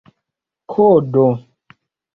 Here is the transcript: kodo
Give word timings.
kodo 0.71 1.27